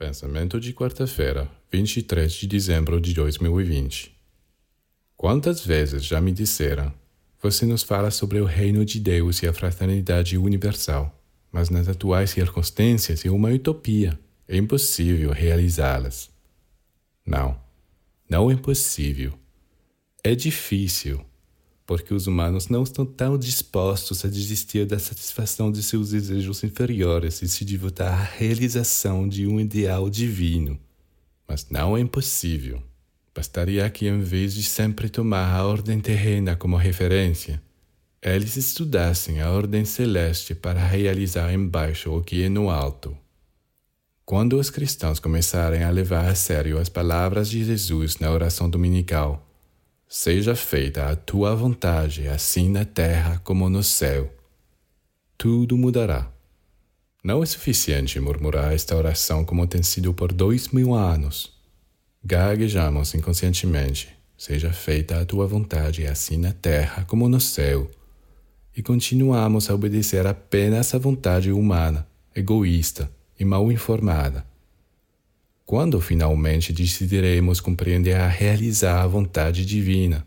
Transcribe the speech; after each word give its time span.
Pensamento 0.00 0.58
de 0.58 0.72
quarta-feira, 0.72 1.46
23 1.70 2.32
de 2.32 2.46
dezembro 2.46 2.98
de 2.98 3.12
2020. 3.12 4.18
Quantas 5.14 5.62
vezes 5.62 6.06
já 6.06 6.22
me 6.22 6.32
disseram: 6.32 6.90
Você 7.42 7.66
nos 7.66 7.82
fala 7.82 8.10
sobre 8.10 8.40
o 8.40 8.46
reino 8.46 8.82
de 8.82 8.98
Deus 8.98 9.42
e 9.42 9.46
a 9.46 9.52
fraternidade 9.52 10.38
universal, 10.38 11.22
mas 11.52 11.68
nas 11.68 11.86
atuais 11.86 12.30
circunstâncias 12.30 13.26
é 13.26 13.30
uma 13.30 13.50
utopia. 13.50 14.18
É 14.48 14.56
impossível 14.56 15.32
realizá-las. 15.32 16.30
Não, 17.26 17.60
não 18.26 18.50
é 18.50 18.54
impossível. 18.54 19.34
É 20.24 20.34
difícil 20.34 21.22
porque 21.90 22.14
os 22.14 22.28
humanos 22.28 22.68
não 22.68 22.84
estão 22.84 23.04
tão 23.04 23.36
dispostos 23.36 24.24
a 24.24 24.28
desistir 24.28 24.86
da 24.86 24.96
satisfação 24.96 25.72
de 25.72 25.82
seus 25.82 26.10
desejos 26.10 26.62
inferiores 26.62 27.42
e 27.42 27.48
se 27.48 27.64
devotar 27.64 28.12
à 28.12 28.22
realização 28.22 29.28
de 29.28 29.44
um 29.48 29.58
ideal 29.58 30.08
divino. 30.08 30.78
Mas 31.48 31.66
não 31.68 31.96
é 31.96 32.00
impossível. 32.00 32.80
Bastaria 33.34 33.90
que, 33.90 34.06
em 34.06 34.20
vez 34.20 34.54
de 34.54 34.62
sempre 34.62 35.08
tomar 35.08 35.52
a 35.52 35.66
ordem 35.66 35.98
terrena 35.98 36.54
como 36.54 36.76
referência, 36.76 37.60
eles 38.22 38.56
estudassem 38.56 39.40
a 39.40 39.50
ordem 39.50 39.84
celeste 39.84 40.54
para 40.54 40.86
realizar 40.86 41.52
embaixo 41.52 42.16
o 42.16 42.22
que 42.22 42.44
é 42.44 42.48
no 42.48 42.70
alto. 42.70 43.16
Quando 44.24 44.60
os 44.60 44.70
cristãos 44.70 45.18
começarem 45.18 45.82
a 45.82 45.90
levar 45.90 46.28
a 46.28 46.36
sério 46.36 46.78
as 46.78 46.88
palavras 46.88 47.50
de 47.50 47.64
Jesus 47.64 48.20
na 48.20 48.30
oração 48.30 48.70
dominical, 48.70 49.49
Seja 50.12 50.56
feita 50.56 51.08
a 51.08 51.14
tua 51.14 51.54
vontade, 51.54 52.26
assim 52.26 52.68
na 52.68 52.84
terra 52.84 53.40
como 53.44 53.70
no 53.70 53.80
céu. 53.80 54.28
Tudo 55.38 55.78
mudará. 55.78 56.28
Não 57.22 57.44
é 57.44 57.46
suficiente 57.46 58.18
murmurar 58.18 58.72
esta 58.72 58.96
oração 58.96 59.44
como 59.44 59.68
tem 59.68 59.84
sido 59.84 60.12
por 60.12 60.32
dois 60.32 60.70
mil 60.70 60.94
anos. 60.94 61.52
Gaguejamos 62.24 63.14
inconscientemente. 63.14 64.08
Seja 64.36 64.72
feita 64.72 65.20
a 65.20 65.24
tua 65.24 65.46
vontade, 65.46 66.04
assim 66.04 66.38
na 66.38 66.52
terra 66.52 67.04
como 67.04 67.28
no 67.28 67.40
céu. 67.40 67.88
E 68.76 68.82
continuamos 68.82 69.70
a 69.70 69.76
obedecer 69.76 70.26
apenas 70.26 70.92
à 70.92 70.98
vontade 70.98 71.52
humana, 71.52 72.04
egoísta 72.34 73.08
e 73.38 73.44
mal 73.44 73.70
informada 73.70 74.49
quando 75.70 76.00
finalmente 76.00 76.72
decidiremos 76.72 77.60
compreender 77.60 78.16
a 78.16 78.26
realizar 78.26 79.02
a 79.02 79.06
vontade 79.06 79.64
divina? 79.64 80.26